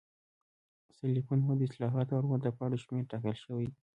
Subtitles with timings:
[0.97, 3.79] سرلیکونه، او د اصطلاحاتو اړوند د پاڼو شمېر ټاکل شوی دی.